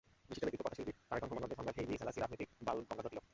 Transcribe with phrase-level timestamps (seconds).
[0.27, 3.25] বিশিষ্ট ব্যক্তিত্ব—কথাশিল্পী তারাশংকর বন্দ্যোপাধ্যায়, সম্রাট Hayley Selassie, রাজনীতিক বাল গঙ্গাধর তিলক।